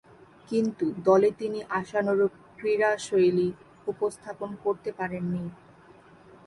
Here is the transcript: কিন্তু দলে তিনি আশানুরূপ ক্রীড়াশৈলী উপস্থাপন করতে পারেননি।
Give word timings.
কিন্তু 0.51 0.85
দলে 1.03 1.29
তিনি 1.39 1.59
আশানুরূপ 1.79 2.31
ক্রীড়াশৈলী 2.57 3.47
উপস্থাপন 3.87 4.49
করতে 4.63 4.89
পারেননি। 4.91 5.43